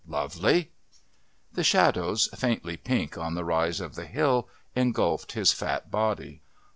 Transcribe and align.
"Lovely." 0.07 0.71
The 1.53 1.63
shadows, 1.63 2.27
faintly 2.35 2.75
pink 2.75 3.19
on 3.19 3.35
the 3.35 3.45
rise 3.45 3.79
of 3.79 3.93
the 3.93 4.07
hill, 4.07 4.49
engulfed 4.75 5.33
his 5.33 5.53
fat 5.53 5.91
body. 5.91 6.41